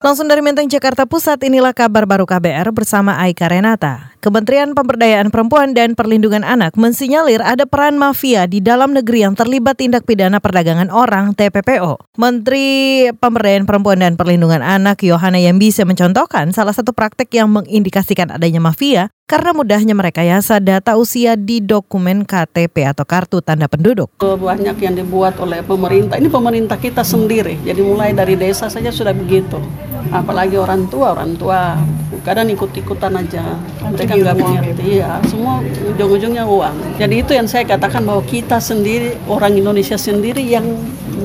[0.00, 4.16] Langsung dari Menteng Jakarta Pusat, inilah kabar baru KBR bersama Aika Renata.
[4.24, 9.76] Kementerian Pemberdayaan Perempuan dan Perlindungan Anak mensinyalir ada peran mafia di dalam negeri yang terlibat
[9.76, 12.16] tindak pidana perdagangan orang TPPO.
[12.16, 12.68] Menteri
[13.12, 19.12] Pemberdayaan Perempuan dan Perlindungan Anak Yohana Yambise mencontohkan salah satu praktek yang mengindikasikan adanya mafia
[19.30, 24.10] karena mudahnya merekayasa data usia di dokumen KTP atau kartu tanda penduduk.
[24.18, 26.18] Banyak yang dibuat oleh pemerintah.
[26.18, 27.62] Ini pemerintah kita sendiri.
[27.62, 29.62] Jadi mulai dari desa saja sudah begitu.
[30.10, 31.78] Apalagi orang tua, orang tua
[32.26, 33.54] kadang ikut-ikutan aja.
[33.86, 34.98] Mereka nggak mengerti.
[34.98, 36.98] Ya, semua ujung-ujungnya uang.
[36.98, 40.66] Jadi itu yang saya katakan bahwa kita sendiri, orang Indonesia sendiri yang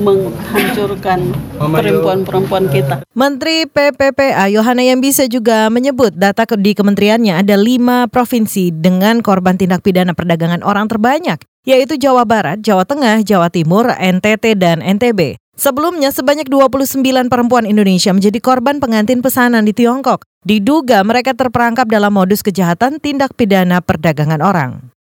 [0.02, 3.06] menghancurkan perempuan-perempuan kita.
[3.14, 9.86] Menteri PPPA Yohana Yambise juga menyebut data di kementeriannya ada lima provinsi dengan korban tindak
[9.86, 15.38] pidana perdagangan orang terbanyak, yaitu Jawa Barat, Jawa Tengah, Jawa Timur, NTT, dan NTB.
[15.56, 17.00] Sebelumnya, sebanyak 29
[17.32, 20.28] perempuan Indonesia menjadi korban pengantin pesanan di Tiongkok.
[20.44, 24.95] Diduga mereka terperangkap dalam modus kejahatan tindak pidana perdagangan orang.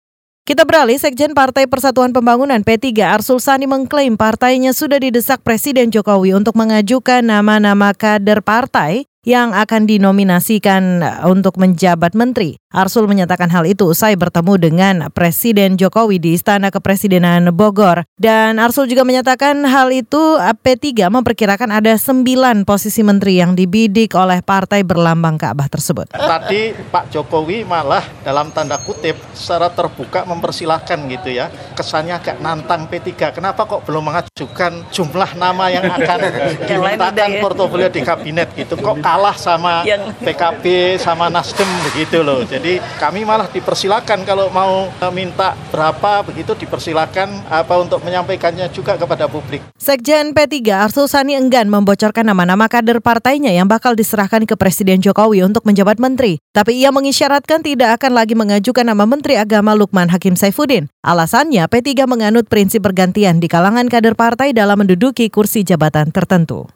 [0.41, 6.33] Kita beralih, Sekjen Partai Persatuan Pembangunan P3 Arsul Sani mengklaim partainya sudah didesak Presiden Jokowi
[6.33, 12.57] untuk mengajukan nama-nama kader partai yang akan dinominasikan untuk menjabat menteri.
[12.71, 18.07] Arsul menyatakan hal itu usai bertemu dengan Presiden Jokowi di Istana Kepresidenan Bogor.
[18.15, 24.39] Dan Arsul juga menyatakan hal itu P3 memperkirakan ada sembilan posisi menteri yang dibidik oleh
[24.39, 26.15] partai berlambang Ka'bah tersebut.
[26.15, 31.51] Tadi Pak Jokowi malah dalam tanda kutip secara terbuka mempersilahkan gitu ya.
[31.75, 33.35] Kesannya agak nantang P3.
[33.35, 36.19] Kenapa kok belum mengajukan jumlah nama yang akan
[36.71, 37.41] dimintakan ya.
[37.43, 38.79] portofolio di kabinet gitu.
[38.79, 39.83] Kok kalah sama
[40.23, 42.47] PKB, sama Nasdem begitu loh.
[42.47, 48.95] Jadi jadi kami malah dipersilakan kalau mau minta berapa begitu dipersilakan apa untuk menyampaikannya juga
[48.95, 49.65] kepada publik.
[49.81, 55.41] Sekjen P3 Arsul Sani enggan membocorkan nama-nama kader partainya yang bakal diserahkan ke Presiden Jokowi
[55.41, 56.37] untuk menjabat menteri.
[56.53, 60.87] Tapi ia mengisyaratkan tidak akan lagi mengajukan nama Menteri Agama Lukman Hakim Saifuddin.
[61.01, 66.69] Alasannya P3 menganut prinsip bergantian di kalangan kader partai dalam menduduki kursi jabatan tertentu.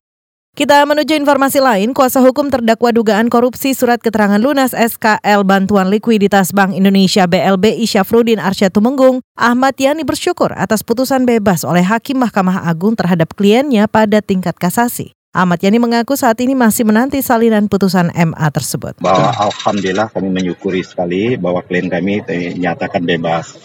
[0.56, 6.56] Kita menuju informasi lain, kuasa hukum terdakwa dugaan korupsi surat keterangan lunas SKL Bantuan Likuiditas
[6.56, 12.72] Bank Indonesia BLBI Syafrudin Arsyad Tumenggung, Ahmad Yani bersyukur atas putusan bebas oleh Hakim Mahkamah
[12.72, 15.15] Agung terhadap kliennya pada tingkat kasasi.
[15.36, 19.04] Ahmad Yani mengaku saat ini masih menanti salinan putusan MA tersebut.
[19.04, 23.60] Bahwa alhamdulillah kami menyukuri sekali bahwa klien kami dinyatakan bebas.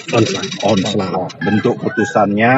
[0.66, 1.31] Onslah.
[1.38, 2.50] Bentuk putusannya,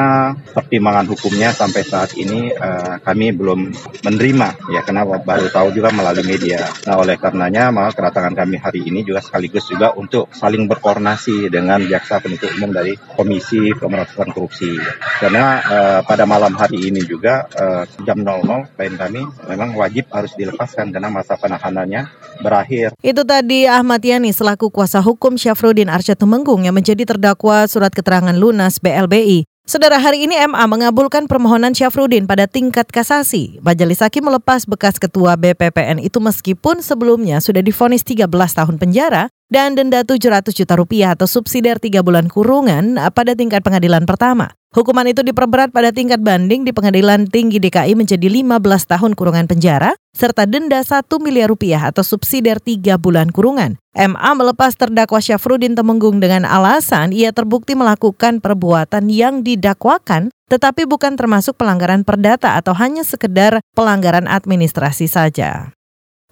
[0.57, 3.69] pertimbangan hukumnya sampai saat ini uh, kami belum
[4.01, 6.65] menerima ya karena baru tahu juga melalui media.
[6.89, 11.85] Nah oleh karenanya maka kedatangan kami hari ini juga sekaligus juga untuk saling berkoordinasi dengan
[11.85, 14.73] jaksa penuntut umum dari Komisi Pemberantasan Korupsi.
[15.21, 20.31] Karena uh, pada malam hari ini juga uh, jam 00 klien kami memang wajib harus
[20.39, 22.07] dilepaskan karena masa penahanannya
[22.39, 22.95] berakhir.
[23.03, 28.33] Itu tadi Ahmad Yani selaku kuasa hukum Syafruddin Arsyad Tumenggung yang menjadi terdakwa surat keterangan
[28.33, 29.43] lunas BLBI.
[29.63, 33.63] Saudara, hari ini MA mengabulkan permohonan Syafruddin pada tingkat kasasi.
[33.63, 39.75] Majelis Hakim melepas bekas ketua BPPN itu meskipun sebelumnya sudah difonis 13 tahun penjara dan
[39.75, 44.53] denda 700 juta rupiah atau subsidiar 3 bulan kurungan pada tingkat pengadilan pertama.
[44.73, 48.57] Hukuman itu diperberat pada tingkat banding di Pengadilan Tinggi DKI menjadi 15
[48.89, 53.77] tahun kurungan penjara serta denda 1 miliar rupiah atau subsidiar 3 bulan kurungan.
[53.93, 61.21] MA melepas terdakwa Syafruddin Temenggung dengan alasan ia terbukti melakukan perbuatan yang didakwakan tetapi bukan
[61.21, 65.69] termasuk pelanggaran perdata atau hanya sekedar pelanggaran administrasi saja.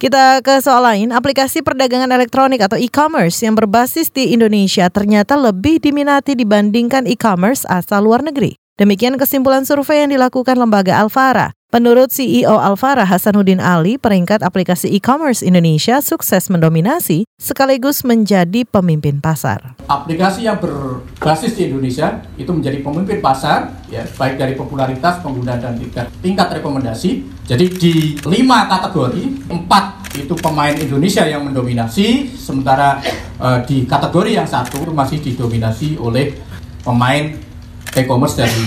[0.02, 5.78] Kita ke soal lain, aplikasi perdagangan elektronik atau e-commerce yang berbasis di Indonesia ternyata lebih
[5.78, 8.61] diminati dibandingkan e-commerce asal luar negeri.
[8.80, 11.52] Demikian kesimpulan survei yang dilakukan lembaga Alfara.
[11.76, 19.76] Menurut CEO Alfara Hasanuddin Ali, peringkat aplikasi e-commerce Indonesia sukses mendominasi sekaligus menjadi pemimpin pasar.
[19.92, 25.76] Aplikasi yang berbasis di Indonesia itu menjadi pemimpin pasar, ya baik dari popularitas pengguna dan
[25.76, 27.28] tingkat, tingkat rekomendasi.
[27.44, 27.92] Jadi di
[28.24, 33.04] lima kategori, empat itu pemain Indonesia yang mendominasi, sementara
[33.36, 36.40] uh, di kategori yang satu masih didominasi oleh
[36.80, 37.51] pemain
[37.96, 38.62] e-commerce dari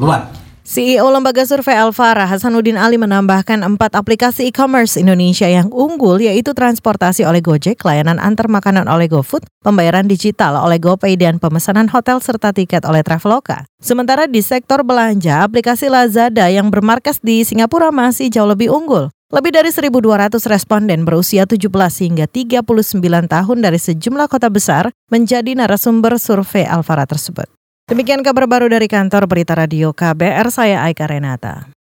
[0.00, 0.42] luar.
[0.62, 7.26] CEO lembaga survei Alfara Hasanuddin Ali menambahkan empat aplikasi e-commerce Indonesia yang unggul yaitu transportasi
[7.26, 12.54] oleh Gojek, layanan antar makanan oleh GoFood, pembayaran digital oleh GoPay dan pemesanan hotel serta
[12.54, 13.66] tiket oleh Traveloka.
[13.82, 19.10] Sementara di sektor belanja, aplikasi Lazada yang bermarkas di Singapura masih jauh lebih unggul.
[19.34, 21.68] Lebih dari 1.200 responden berusia 17
[22.06, 22.62] hingga 39
[23.26, 27.50] tahun dari sejumlah kota besar menjadi narasumber survei Alfara tersebut.
[27.90, 31.81] Demikian kabar baru dari kantor Berita Radio KBR, saya Aika Renata.